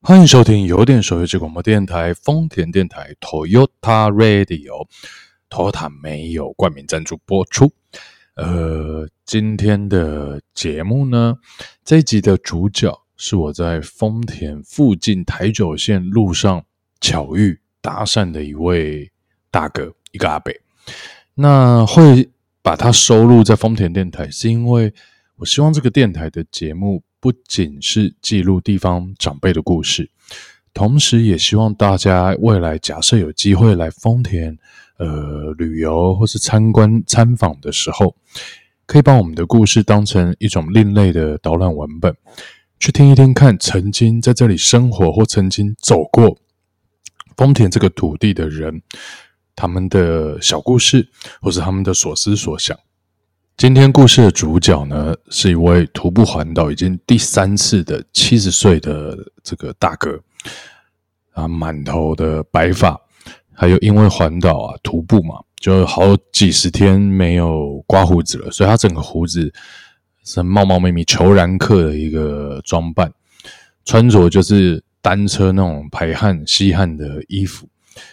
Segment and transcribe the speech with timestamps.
[0.00, 7.72] 欢迎收听有点手游机广播电台丰田电台 Toyota Radio，Toyota 没有冠名赞助播出。
[8.34, 11.34] 呃，今天的节目呢，
[11.84, 16.64] 这一集的主角是我在丰田附近台九线路上
[17.00, 19.10] 巧遇搭讪的一位
[19.50, 20.52] 大哥，一个阿伯。
[21.34, 22.30] 那会
[22.62, 24.94] 把它收录在丰田电台，是因为
[25.36, 30.10] 我希望这个电台的节目不仅是记录地方长辈的故事，
[30.72, 34.58] 同时也希望大家未来假设有机会来丰田。
[34.98, 38.16] 呃，旅游或是参观参访的时候，
[38.84, 42.12] 可以把我们的故事当成一种另类的导览文本，
[42.80, 46.36] 去听一听看曾经在这里生活或曾经走过
[47.36, 48.82] 丰田这个土地的人，
[49.54, 51.08] 他们的小故事，
[51.40, 52.76] 或是他们的所思所想。
[53.58, 60.16] 今天故事的主角呢，是一位徒步环岛已经第三次的七十岁的这个大哥，
[61.32, 62.96] 啊，满头的白发。
[63.52, 69.52] 还有，因为环岛啊，徒步嘛，就好几十天没有刮胡子了，所以他整个胡子
[70.22, 73.12] 是茂茂密密、虬髯客的一个装扮，
[73.84, 77.68] 穿着就是单车那种排汗吸汗的衣服，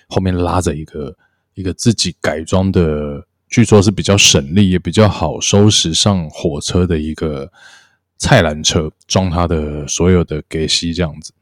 [0.07, 1.15] 后面拉着一个
[1.53, 7.51] 一个自己改装的，据说是比较省力也比较好收拾上火车的一个
[8.17, 11.33] 菜篮车，装他的所有的给息这样子。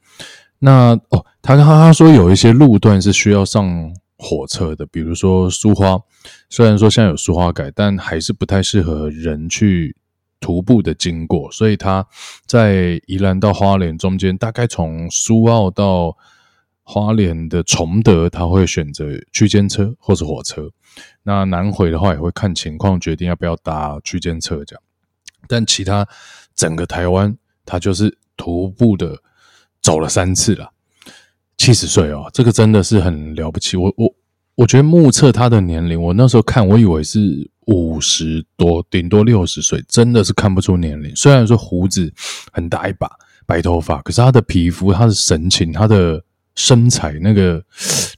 [0.59, 1.25] 那哦。
[1.45, 5.99] 他他他说有一些路段是需要上火车的，比如说苏花，
[6.49, 9.93] 虽然说现在有苏花改，但还是不太适合人去
[10.39, 12.07] 徒步的经过，所以他
[12.45, 16.15] 在宜兰到花莲中间，大概从苏澳到
[16.83, 20.69] 花莲的崇德，他会选择区间车或是火车。
[21.23, 24.83] 那南回的话，也会看情况决定要不要搭区间车这样。
[25.47, 26.07] 但其他
[26.55, 29.17] 整个台湾，他就是徒步的
[29.81, 30.71] 走了三次了。
[31.57, 33.77] 七十岁哦，这个真的是很了不起。
[33.77, 34.13] 我我
[34.55, 41.15] 我觉得目测他的年龄，我那时候看，我以为是五十多，顶多六十岁，真的是看不出年龄。
[41.15, 42.13] 虽然说胡子
[42.51, 43.09] 很大一把，
[43.45, 46.23] 白头发，可是他的皮肤、他的神情、他的
[46.55, 47.63] 身材，那个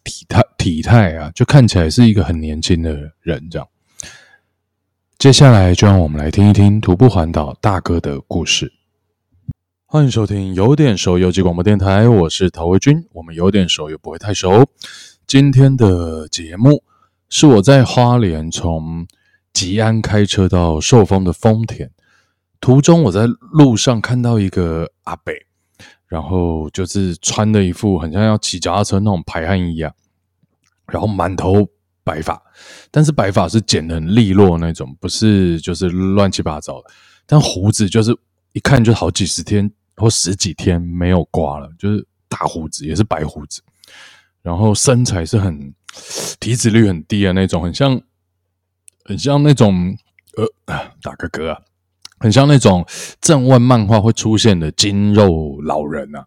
[0.03, 3.49] 体态体态啊，就看起来是一个很年轻的人。
[3.49, 3.67] 这样，
[5.17, 8.73] 接下来就让我们来听一听徒步环岛大哥的故事。
[9.87, 13.07] 欢迎收听有点熟游记广播电台，我是陶维军。
[13.13, 14.65] 我们有点熟又不会太熟。
[15.25, 16.83] 今天的节目
[17.29, 19.07] 是我在花莲从
[19.53, 21.89] 吉安开车到寿丰的丰田
[22.59, 25.45] 途中，我在路上看到一个阿北，
[26.07, 29.91] 然后就是穿的一副很像要骑脚踏车那种排汗衣啊，
[30.87, 31.67] 然后满头
[32.03, 32.41] 白发，
[32.91, 36.89] 但是白发是剪的很利落那种，不是就是乱七八糟的，
[37.25, 38.17] 但胡子就是
[38.53, 39.71] 一看就好几十天。
[39.97, 43.61] 或十几天没有刮了，就是大胡子，也是白胡子，
[44.41, 45.73] 然后身材是很
[46.37, 48.01] 体脂率很低的那种，很像
[49.05, 49.97] 很像那种
[50.35, 51.61] 呃，打个嗝啊，
[52.25, 52.83] 很像那种
[53.21, 56.25] 正问漫画会出现的筋肉老人啊。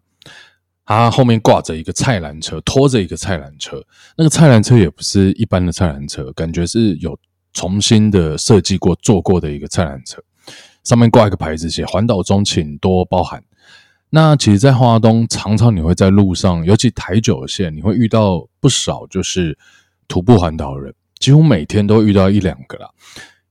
[0.85, 3.83] 他后面挂着一个菜篮车，拖着一个菜篮车，
[4.17, 7.19] 那个菜篮车也不是一般的菜篮车，感觉是有
[7.51, 10.23] 重新的设计过、做过的一个菜篮车，
[10.85, 13.43] 上面挂一个牌子，写“环岛中请多包涵”。
[14.09, 19.55] 那其实，在花东常常你会在路上，尤其台九线，你会遇到不少就是
[20.07, 22.89] 徒步环岛人，几乎每天都遇到一两个啦。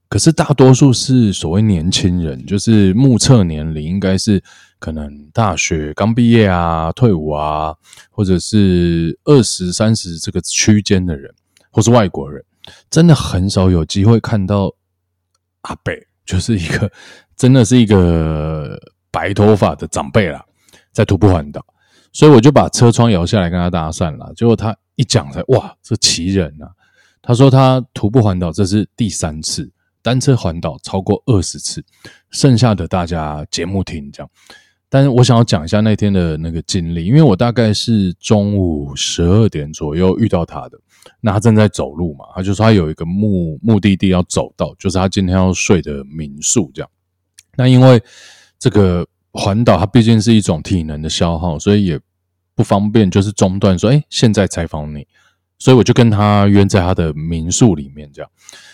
[0.09, 4.43] 可是大多数是所谓年轻人，就是目测年龄应该是
[4.79, 7.75] 可能大学刚毕业啊、退伍啊，
[8.11, 11.33] 或者是二十三十这个区间的人，
[11.71, 12.43] 或是外国人，
[12.89, 14.73] 真的很少有机会看到
[15.63, 16.91] 阿北，就是一个
[17.37, 18.81] 真的是一个
[19.11, 20.43] 白头发的长辈啦。
[20.91, 21.65] 在徒步环岛，
[22.13, 24.33] 所以我就把车窗摇下来跟他搭讪了。
[24.35, 26.73] 结果他一讲才哇，这奇人啊！
[27.23, 29.71] 他说他徒步环岛这是第三次，
[30.09, 31.85] 单车环岛超过二十次，
[32.31, 34.31] 剩下的大家节目听这样。
[34.89, 40.79] 但是我想要讲一下那天的那个经历，因为我大概是中午十二点左右遇到他的，
[41.21, 46.91] 那他正在走路嘛，他就说他有一个目目的地要走到，就是他今天要睡的民宿这样。
[47.57, 48.03] 那因为
[48.59, 49.07] 这个。
[49.31, 52.01] 环岛它毕竟是一种体能的消耗，所以也
[52.57, 55.07] 不方便，就是中断说，哎，现在采访你，
[55.59, 58.31] 所以我就跟他约在他的民宿里面，这样，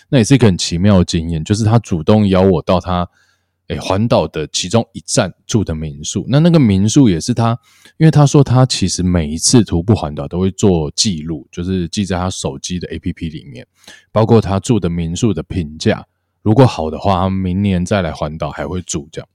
[0.09, 3.07] 那也是一个很奇妙的经验，就是他主动邀我到他，
[3.67, 7.57] 诶，环岛的其中一站住的民宿，那那个民宿也是他，
[7.97, 13.65] 因为他说他其实每一次徒步环岛都会做记录，就是记在他手机的 A P P 里面，
[14.11, 16.05] 包括他住的民宿的评价，
[16.43, 19.27] 如果好的话，他明年再来环岛还会住这样。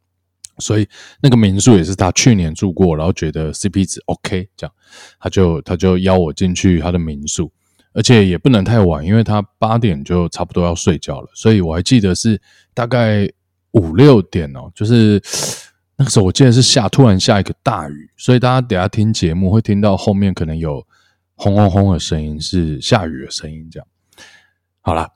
[0.58, 0.86] 所以
[1.22, 4.74] 那个民宿也是他去年住过，然后觉得 CP 值 OK，这样
[5.18, 7.50] 他就他就邀我进去他的民宿，
[7.92, 12.40] 而且也不能太晚，因为他八点就差不多要睡觉了，所以我还记得是
[12.72, 13.28] 大概
[13.72, 15.20] 五六点哦，就是
[15.96, 20.86] 那个时候我记得是下突然下一个大雨，所以大家等下听节目会听到后面可能有
[21.34, 23.86] 轰轰轰的声音，是下雨的声音，这样
[24.80, 25.08] 好了。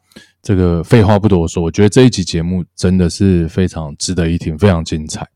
[0.43, 5.27] 这个废话不多说，我觉得这一集节目真的是非常值得一听，非常精彩。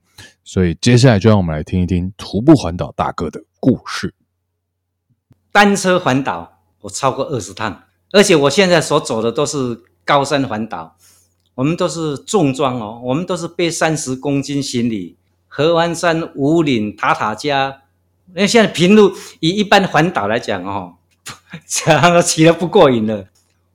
[0.44, 4.14] 所以接下来就让我们来听一听徒步环岛大哥的故事。
[5.50, 7.83] 单车环岛我超过二十趟，
[8.13, 10.97] 而且我现在所走的都是高山环岛，
[11.55, 15.17] 我们都是重装哦，我们都是背三十公斤行李，
[15.49, 17.83] 合欢山、五岭、塔塔加。
[18.35, 20.97] 因为现在平路以一般环岛来讲哦，
[21.67, 23.25] 这样都骑得不过瘾了。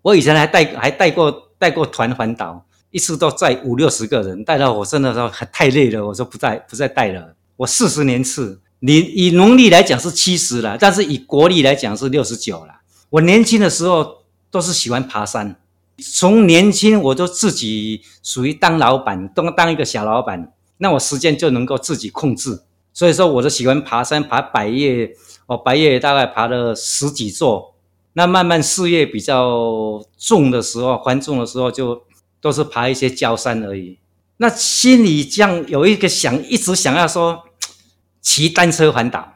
[0.04, 7.34] 我以前还带还带过带过团环岛，一次都载五六十个人，带到我真的说太累了，我说不再不再带了。
[7.58, 12.76] 我四十年次，你以农历来讲是七十了，但是以国历来讲是六十九了。
[13.14, 15.62] 我年轻的时候都是喜欢爬山，
[15.98, 22.64] 从年轻我就自己属于当老板，当当一个小老板，那我时间就能够自己控制。
[22.92, 25.16] 所以说，我就喜欢爬山，爬百叶，
[25.46, 27.76] 哦，百叶大概爬了十几座。
[28.14, 32.04] 那慢慢事业比较重的时候，繁重的时候，就
[32.42, 34.00] 都是爬一些焦山而已。
[34.38, 37.44] 那心里这样有一个想，一直想要说
[38.22, 39.36] 骑单车环岛，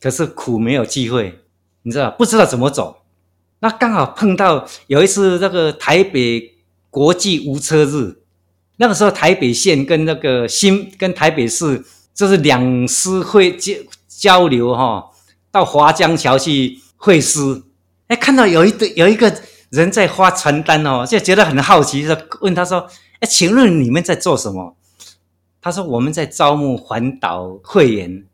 [0.00, 1.40] 可是苦没有机会，
[1.80, 3.04] 你知道不知道怎么走。
[3.60, 6.54] 那刚好碰到有一次那个台北
[6.90, 8.18] 国际无车日，
[8.76, 13.74] 那个时候台北县跟那个新跟台北市就是两师会交
[14.08, 15.10] 交流哈，
[15.50, 17.62] 到华江桥去会师。
[18.08, 19.34] 哎，看到有一对有一个
[19.70, 22.88] 人在发传单哦，就觉得很好奇，就问他说
[23.20, 24.76] ：“哎，请问你们在做什么？”
[25.60, 28.24] 他说：“我们在招募环岛会员。”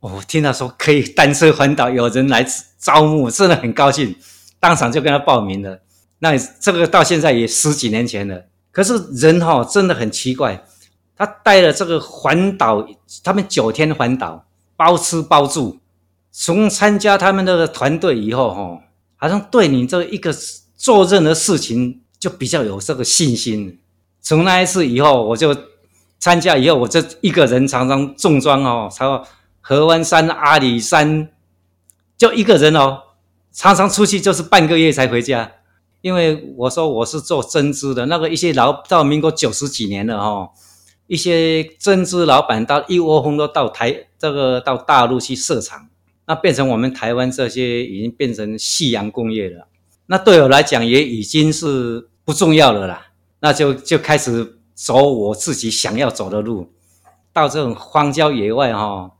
[0.00, 2.44] 我听到说可以单车环岛，有人来
[2.78, 4.14] 招募，真的很高兴，
[4.66, 5.80] 当场就跟他报名了。
[6.18, 8.46] 那这个到现在也十几年前了。
[8.72, 10.64] 可是人哈真的很奇怪，
[11.16, 12.84] 他带了这个环岛，
[13.22, 14.44] 他们九天环岛，
[14.76, 15.78] 包吃包住，
[16.32, 18.80] 从参加他们那个团队以后哈。
[19.18, 20.34] 好像对你这一个
[20.76, 23.78] 做任何事情就比较有这个信心。
[24.20, 25.56] 从那一次以后，我就
[26.18, 29.24] 参加以后，我就一个人常常重装哦，超
[29.60, 31.28] 合欢山、阿里山，
[32.18, 33.04] 就一个人哦，
[33.56, 35.50] 常常出去就是半个月才回家。
[36.02, 40.50] 因为我说我是做针织的，那个一些老到民国九十几年了哈，
[41.06, 45.88] 一些针织老板到一窝蜂都到台这个到大陆去设厂。
[46.26, 49.68] 那变成我们台湾这些已经变成夕阳工业了，
[50.06, 53.06] 那对我来讲也已经是不重要了啦。
[53.40, 56.72] 那就就开始走我自己想要走的路，
[57.32, 59.10] 到这种荒郊野外哈。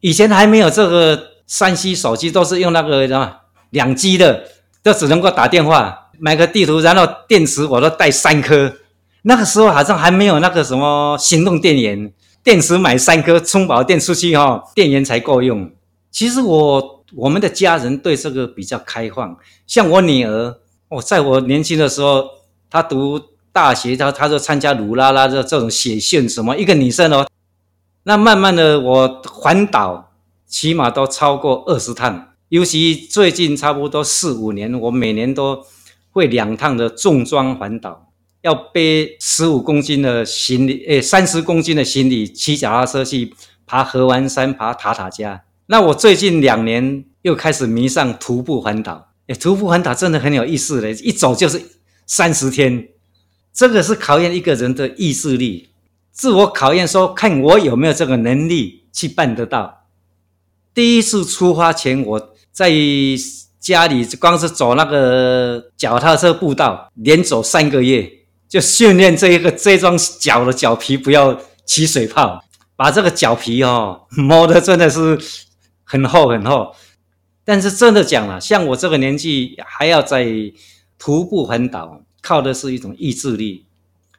[0.00, 3.36] 以前还没有这个山西手机，都是用那个什么
[3.70, 4.44] 两 G 的，
[4.82, 8.72] 都只能够打电话，买个地图，然后电池我都带三颗。
[9.22, 12.12] 那个时候好像还没有那个什么行动电源，
[12.42, 15.70] 电池买三颗，充饱电出去 哈，电源才够用。
[16.10, 19.36] 其实我我们的家人对这个比较开放，
[19.66, 20.56] 像我女儿，
[20.88, 22.24] 我在我年轻的时候，
[22.70, 23.20] 她读
[23.52, 27.26] 大学，她她就参加鲁拉拉的这种写信什么，一个女生哦，
[28.04, 30.12] 那慢慢的我环岛
[30.46, 35.66] 起码都超过二十趟，尤其最近差不多四五年，我每年都
[36.10, 43.34] 会两趟的重装环岛，要背十五公斤的行李，诶，三十公斤的行李，骑脚踏车去
[43.66, 45.44] 爬合欢山，爬塔塔加。
[45.66, 51.60] 那我最近两年又开始迷上徒步环岛，哎，徒步环岛真的很有意思嘞，一走就是
[52.06, 52.88] 三十天，
[53.52, 55.68] 这个是考验一个人的意志力，
[56.10, 59.84] 自我考验，说看我有没有这个能力去办得到。
[60.72, 62.72] 第一次出发前，我在
[63.60, 68.10] 家里光是走那个脚踏车步道，连走三个月，
[68.48, 72.42] 就训练这一个这双脚的脚皮不要起水泡，
[72.74, 75.16] 把这个脚皮哦 磨的真的是。
[75.90, 76.74] 很厚很厚，
[77.46, 80.26] 但是真的讲了，像我这个年纪还要在
[80.98, 83.64] 徒步环岛，靠的是一种意志力。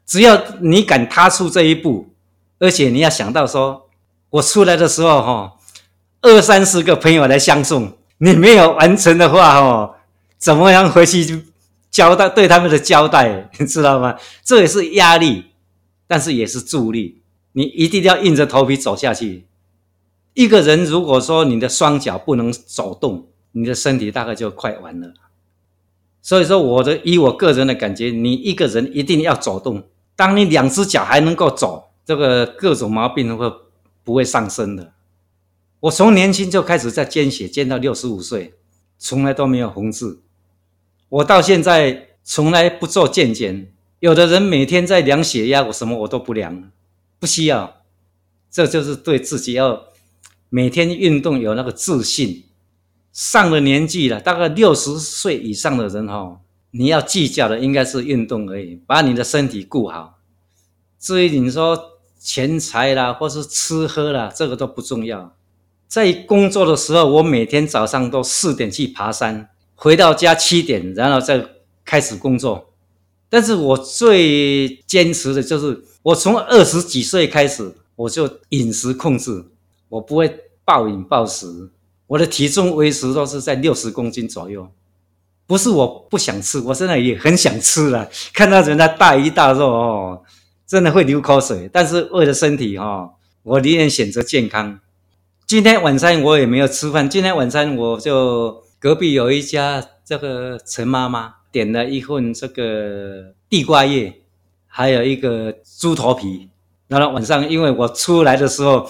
[0.03, 2.15] 只要你敢踏出这一步，
[2.57, 3.87] 而且你要想到说，
[4.31, 5.53] 我出来的时候哈，
[6.23, 9.95] 二三十个朋友来相送，你没有完成的话哦，
[10.37, 11.45] 怎么样回去
[11.89, 14.15] 交代对他们的交代， 你知道吗？
[14.43, 15.45] 这也是压力，
[16.07, 17.21] 但是也是助力。
[17.53, 19.47] 你一定要硬着头皮走下去。
[20.33, 25.13] 一个人如果说你的双脚不能走动，你的身体大概就快完了。
[26.21, 29.83] 所以说，我的以我个人的感觉，你一个人一定要走动。
[30.15, 33.51] 当你两只脚还能够走，这个各种毛病会
[34.03, 34.91] 不会上升的。
[35.81, 38.55] 我从年轻就开始在捐血，捐到六十五岁，
[38.97, 40.21] 从来都没有红字。
[41.07, 43.71] 我到现在从来不做健检。
[43.99, 46.71] 有的人每天在量血压，我什么我都不量，
[47.19, 47.81] 不需要。
[48.51, 49.85] 这就是对自己要
[50.49, 52.45] 每天运动有那个自信。
[53.11, 60.19] 上了年纪了，大概六十岁以上的人哈，你要计较的应该是运动而已，把你的身体顾好。
[60.99, 61.77] 至于你说
[62.19, 65.35] 钱财啦，或是吃喝啦，这个都不重要。
[65.89, 71.43] 在工作的时候，我每天早上都四点去爬山，回到家七点，然后再
[71.83, 72.69] 开始工作。
[73.27, 79.43] 但是我最坚持的就是，我从二十几岁开始，我就饮食控制，
[79.89, 80.31] 我不会
[80.63, 81.71] 暴饮暴食。
[82.05, 84.71] 我的体重维持都是在六十公斤左右，
[85.47, 88.07] 不是我不想吃，我现在也很想吃了。
[88.31, 90.21] 看到人家大鱼大肉哦，
[90.67, 91.67] 真的会流口水。
[91.73, 93.09] 但是为了身体哈，
[93.41, 94.79] 我宁愿选择健康。
[95.49, 104.21] 今天晚餐我也没有吃饭，今天晚餐我就隔壁有一家这个陈妈妈点了一份这个地瓜叶，
[104.67, 106.49] 还有一个猪头皮。
[106.87, 108.87] 然后晚上因为我出来的时候。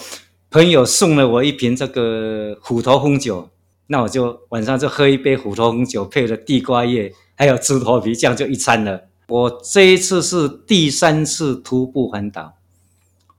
[0.50, 3.48] 朋友送了我一瓶这个虎头红酒，
[3.86, 9.00] 那我就晚上就喝一杯虎头红酒，配了地瓜叶，还有猪头皮，这样就一餐了。
[9.28, 12.52] 我这一次是第三次徒步环岛，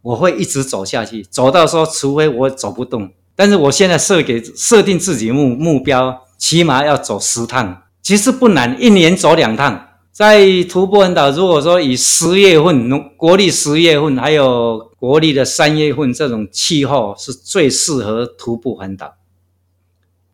[0.02, 3.12] 我会一直走下去，走到说除非我走不动。
[3.36, 9.88] 但是我现在设给设定自己目目标，起码要走十趟，其实不难，一年走两趟。
[10.12, 19.14] 在徒步环岛，如果说以十月份，国历十月份，还有国历的三月份这种气候，是最适合徒步环岛。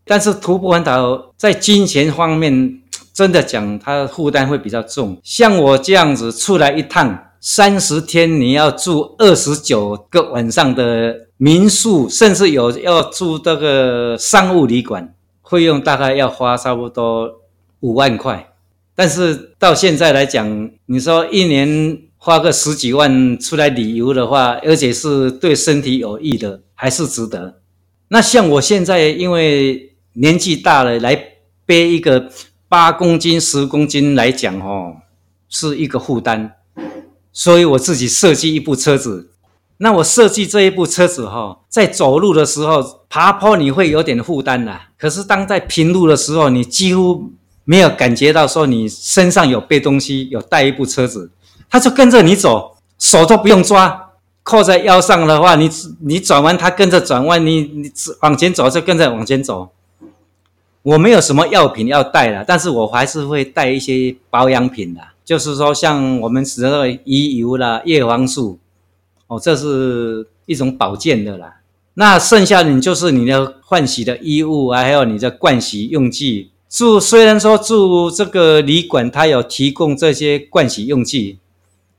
[0.04, 2.82] 但是徒步环岛在金钱方面，
[3.14, 5.22] 真的讲，它负担会比较重。
[5.24, 15.14] 像我这样子出来一趟，三十天你要住二十九个晚上的民宿，甚至有要住这个商务旅馆，
[15.48, 17.42] 费用大概要花差不多
[17.82, 18.54] 五万块。
[18.96, 27.60] 但是到现在来讲，你说一年花个十几万出来旅游的话，而且是对身体有益的，还是值得。
[28.08, 31.34] 那像我现在因为年纪大了，来
[31.66, 32.30] 背一个
[32.68, 34.96] 八公斤、十公斤来讲，哦，
[35.48, 36.56] 是一个负担。
[37.38, 39.30] 所以我自己设计一部车子。
[39.78, 47.32] 那我设计这一部车子，哈，在走路的时候爬坡你会有点负担的，可是当在平路的时候，你几乎。
[47.70, 51.30] 没有感觉到说你身上有背东西，有带一部车子，
[51.70, 57.92] 他就跟着你走，手都不用抓，扣在腰上的话，你你转弯，他跟着转弯，你你
[58.22, 59.68] 往前走就跟着往前走。
[60.82, 68.60] 我没有什么药品要带了，但是我还是会带一些保养品的，就是说像我们使用的鱼油啦、叶黄素，
[69.28, 71.56] 哦，这是一种保健的啦。
[71.96, 76.52] 那剩下的你就是你的换洗的衣物啊，还有你的盥洗用具。
[76.70, 81.40] 住虽然说住这个旅馆，它有提供这些盥洗用具，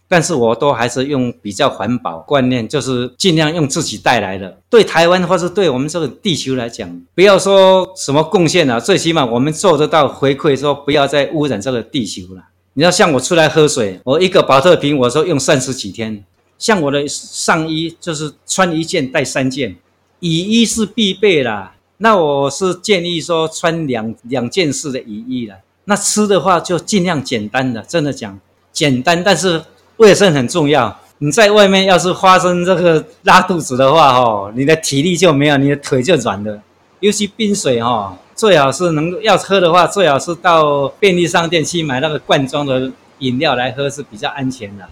[0.09, 4.57] 但是我都还是用比较环保观念，就是尽量用自己带来的。
[4.71, 12.45] 对台湾或是对我们这个地球来讲，不要说什么贡献了，最起码我们做得到回馈，说不要再污染这个地球了。
[12.79, 16.23] 你要像我出来喝水，我一个保特瓶，我说用三十几天。
[16.57, 19.75] 像我的上衣，就是穿一件带三件，
[20.21, 21.75] 雨衣是必备啦。
[21.97, 25.57] 那我是建议说穿两两件式的雨衣了。
[25.87, 28.39] 那吃的话就尽量简单的，真的讲
[28.73, 29.61] 简单，但是
[29.97, 31.01] 卫生很重要。
[31.19, 36.63] 你在外面要是发生这个拉肚子的话，哦，你的体力就没有，你的腿就软了。
[37.01, 44.89] 尤其冰水，哈，最好是能要喝的话，最好是到便利商店去买那个罐装的饮料来喝是比较安全的。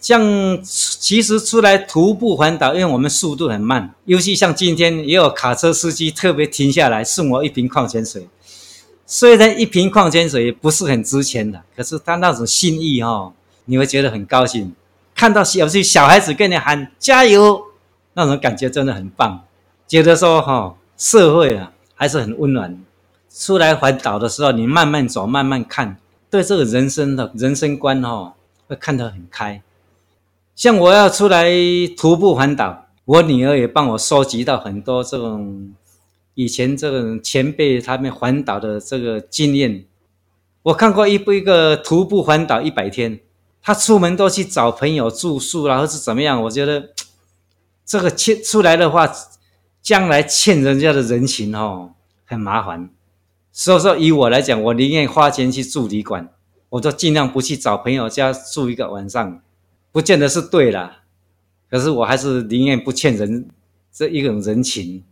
[0.00, 8.26] 像其实出来徒步环岛，因为我们速度很慢，尤其像今天也有卡车司机特别停下来送我一瓶矿泉水。
[9.04, 13.30] 虽然一瓶矿泉水不是很值钱的，可是他那种心意哈，
[13.66, 14.74] 你会觉得很高兴。
[15.14, 17.60] 看到有些小孩子跟你喊加油，
[18.14, 19.44] 那种感觉真的很棒。
[19.86, 22.80] 觉得说哈，社会啊还是很温暖。
[23.28, 25.98] 出来环岛的时候，你慢慢走，慢慢看，
[26.30, 28.32] 对这个人生的人生观哦，
[28.66, 29.60] 会看得很开。
[30.54, 31.50] 像我要出来
[31.96, 35.74] 徒步环岛，我女儿也帮我收集到很多这种
[36.34, 39.84] 以前这种前辈他们环岛的这个经验。
[40.62, 43.20] 我看过一部一个徒步环岛一百天，
[43.60, 46.42] 他出门都去找朋友住宿啦，或是怎么样？
[46.44, 46.90] 我觉得
[47.84, 49.10] 这个出来的话，
[49.88, 51.94] 将来欠人家的人情哦，
[52.26, 52.90] 很麻烦。
[53.50, 56.28] 所以说，以我来讲，我宁愿花钱去住旅馆，
[56.68, 59.40] 我都尽量不去找朋友家住一个晚上。
[59.90, 60.98] 不见得是对了，
[61.70, 63.48] 可是我还是宁愿不欠人
[63.90, 65.04] 这一种人情。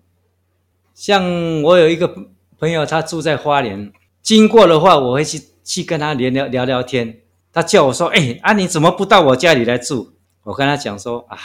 [0.92, 2.14] 像我有一个
[2.58, 3.90] 朋友，他住在花莲，
[4.20, 7.20] 经过的话，我会去去跟他聊聊聊聊天。
[7.50, 10.12] 他叫我说：“哎，啊，你怎么不到我家里来住？”
[10.44, 11.38] 我跟他讲说：“啊，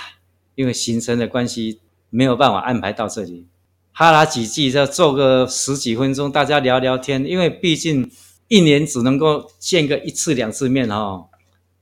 [0.55, 1.79] 因为行程的关系，
[2.11, 3.47] 没有办法安排到这里。
[3.91, 7.25] 哈拉几句，再坐个十几分钟，大家聊聊天。
[7.25, 8.11] 因为毕竟
[8.47, 11.29] 一年只能够见个一次两次面哦，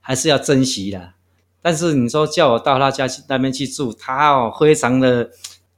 [0.00, 1.12] 还是要珍惜的。
[1.60, 5.30] 但是你说叫我到他家去那边去住，他哦非常的。”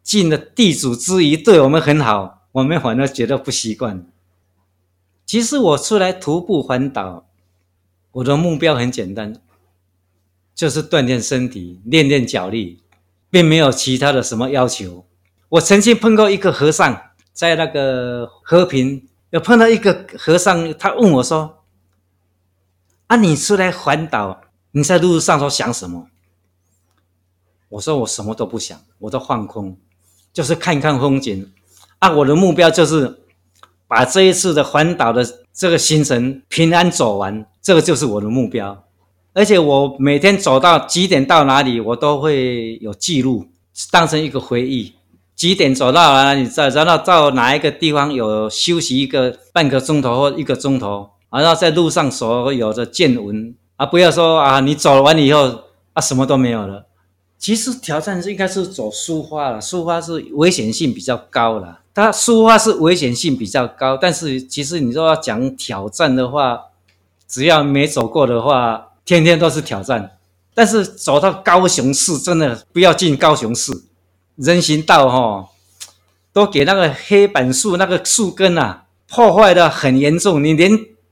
[0.03, 4.05] 尽了地主之谊，对我们很好，我们反而觉得不习惯。
[5.25, 7.29] 其实我出来徒步环岛，
[8.11, 9.41] 我的目标很简单，
[10.57, 12.82] 就是锻炼身体，练练脚力，
[13.33, 15.07] 并没有其他的什么要求。
[15.49, 17.01] 我曾经碰过一个和尚，
[17.33, 21.65] 在那个和平，有碰到一个和尚，他问我说
[23.09, 26.09] ：“啊，你出来环岛，你在路上都想什么？”
[27.71, 29.79] 我说：“我什么都不想，我都放空。”
[30.31, 31.51] 就是看看风景，
[32.01, 33.23] 啊，我的目标就是
[33.89, 38.85] 把这一次的环岛的这个行程平安走完，这个就是我的目标。
[39.35, 43.47] 而且我每天走到几点到哪里，我都会有记录，
[43.91, 44.93] 当成一个回忆。
[45.35, 55.63] 几点走到哪里，再然后到哪一个地方有休息一个半个钟头或一个钟头，然后在路上所有的见闻啊，不要说啊，你走完以后
[55.95, 56.87] 啊，什么都没有了。
[57.39, 61.81] 其实挑战是应该是走抒发了，抒发是危险性比较高了。
[61.93, 66.67] 它抒发是危险性比较高，但是其实你说要讲挑战的话，
[67.27, 70.19] 只要没走过的话，天天都是挑战。
[70.55, 73.73] 但是走到高雄市，真的不要进高雄市，
[74.37, 75.49] 人行道哈，
[76.31, 80.71] 都给那个黑板树那个树根啊破坏的很严重，你连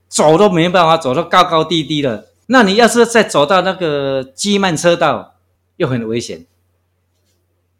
[0.08, 2.28] 走都没办法走到高高低低的。
[2.46, 5.36] 那你要是再走到那个机慢车道，
[5.76, 6.44] 又很危险，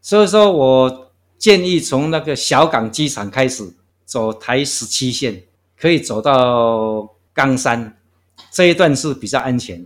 [0.01, 3.75] 所以说我建议从那个小港机场开始
[4.07, 5.43] 走台十七线，
[5.79, 7.99] 可以走到冈山
[8.51, 9.85] 这一段是比较安全。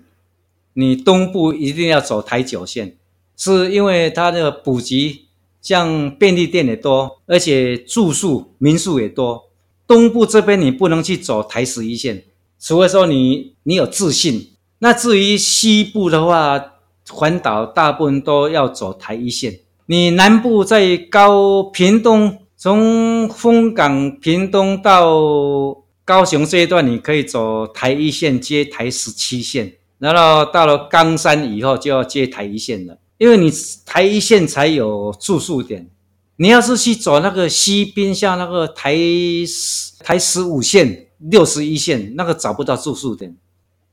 [0.74, 2.96] 你东部一定要走台九线，
[3.36, 5.26] 是因为它的补给
[5.62, 9.44] 像便利店也多，而且住宿民宿也多。
[9.86, 12.24] 东部这边你不能去走台十一线，
[12.60, 14.50] 除非说你你有自信。
[14.78, 16.74] 那至于西部的话，
[17.08, 29.74] 环岛大部分都要走台一线，你南部在高屏东，从丰港屏东到高雄这一段，你可以走台一线接台十七线，
[30.12, 33.50] 然后到了冈山以后就要接台一线了，因为你
[33.86, 35.88] 台一线才有住宿点。
[36.36, 38.96] 你要是去走那个西滨，像那个台
[40.00, 43.36] 台十五线、六十一线，那个找不到住宿点。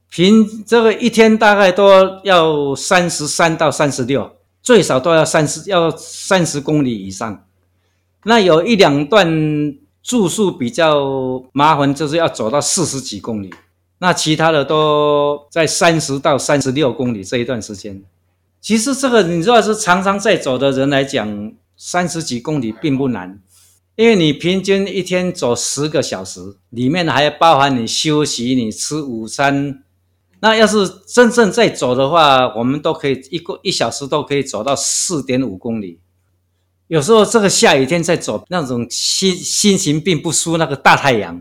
[0.10, 4.30] 平这个一天大概都要三十三到三十六，
[4.62, 7.46] 最少都要三十要三十公里以上。
[8.26, 13.54] 那有一两段住宿比较麻烦，就是要走到四十几公里。
[14.04, 18.02] 那其他的都在三十到三十六公里这一段时间。
[18.60, 23.40] 其实这个你如果是常常在走的人来讲，三十几公里并不难，
[23.96, 29.84] 因为你平均一天走十个小时，里面还包含你休息、你吃午餐。
[30.40, 36.00] 那要是真正在走的话，我们都可以一个一小时都可以走到四点五公里。
[36.88, 41.40] 有时候这个下雨天在走，那种心心情并不输那个大太阳，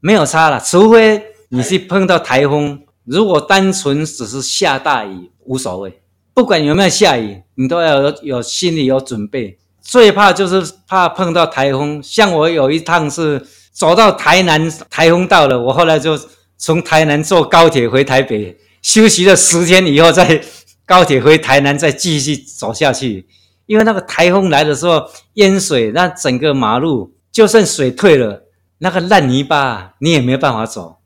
[0.00, 0.58] 没有差了。
[0.58, 1.22] 除非
[1.54, 6.02] 你是碰到台风，如果单纯只是下大雨无所谓，
[6.34, 9.56] 不管有没有下雨，你都要有有心里有准备。
[9.80, 12.02] 最怕就是怕碰到台风。
[12.02, 16.18] 像我有一趟是走到台南，台风到了，我后来就。
[16.56, 20.40] 从台南坐高铁回台北，休息了十天以后，再
[20.86, 23.26] 高铁回台南，再继续走下去。
[23.66, 25.02] 因为那个台风来的时候，
[25.34, 28.44] 淹水，那整个马路就算水退了，
[28.78, 30.98] 那个烂泥巴你也没办法走。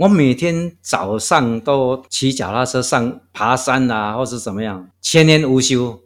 [0.00, 6.00] 我每天早上都骑脚踏车上爬山啊，或是怎么样，千年无休。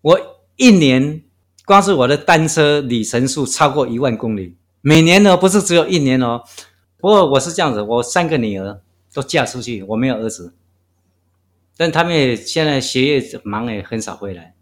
[0.00, 0.18] 我
[0.56, 1.22] 一年
[1.66, 6.42] 光是我的单车里程数超过一万公里，每年呢不是只有一年哦。
[6.96, 8.80] 不过我是这样子，我三个女儿
[9.12, 10.54] 都嫁出去，我没有儿子，
[11.76, 14.54] 但他们也现在学业忙，也很少回来。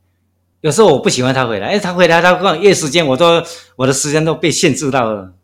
[0.61, 3.41] 有时候我不喜欢他回来，哎，他回来他逛夜时间，我都
[3.77, 5.35] 我的时间都被限制到了。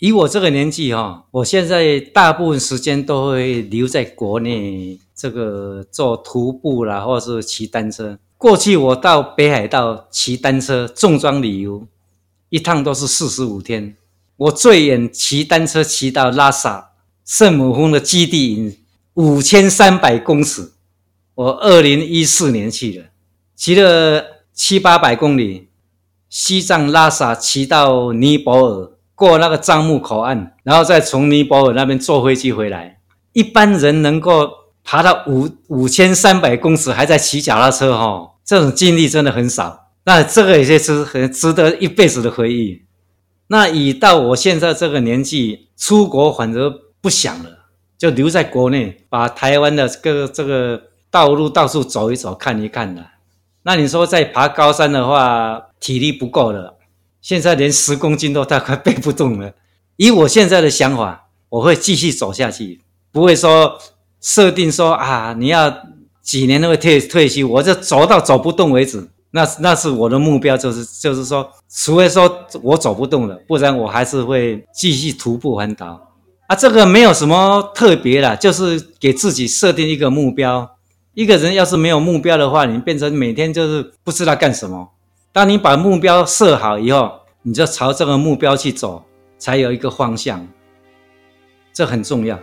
[0.00, 8.18] 以我这个年纪哈，我现在大部分时间都会留在国内，这个做徒步啦，或者是骑单车。
[8.38, 11.86] 过去我到北海道骑单车重装旅游，
[12.48, 13.94] 一趟都是四十五天。
[14.38, 16.92] 我最远骑单车骑到拉萨
[17.26, 18.78] 圣母峰的基地营
[19.12, 20.72] 五千三百公尺，
[21.34, 23.04] 我二零一四年去的，
[23.54, 25.68] 骑了七八百公里，
[26.30, 33.00] 西藏拉萨骑到尼泊尔，过那个樟木口岸，然后再从尼泊尔那边坐飞机回来。
[33.34, 34.48] 一般人能够
[34.82, 39.88] 爬到五五千三百公尺还在骑脚踏车，哈，这种经历真的很少。
[40.04, 42.80] 那这个也是很值得一辈子的回忆。
[43.48, 47.66] 那以到我现在这个年纪，出国反而不想了，
[47.98, 50.80] 就留在国内，把台湾的各个这个
[51.10, 53.04] 道路到处走一走，看一看的。
[53.64, 56.78] 那你说再爬高山的话，体力不够了，
[57.20, 59.52] 现在连十公斤都大概背不动了。
[59.96, 62.80] 以我现在的想法，我会继续走下去。
[63.12, 63.78] 不会说
[64.20, 65.72] 设定说啊，你要
[66.22, 69.08] 几年都会退退休，我就走到走不动为止。
[69.32, 76.14] 那那是我的目标，就是就是说，除非说我走不动了，不然我还是会继续徒步环岛。
[76.48, 80.68] 啊，这个没有什么特别的，就是给自己设定一个目标。
[81.14, 84.88] 一个人要是没有目标的话，你变成每天就是不知道干什么。
[85.32, 89.04] 当你把目标设好以后，你就朝这个目标去走，
[89.38, 90.44] 才有一个方向。
[91.72, 92.36] 这很重要。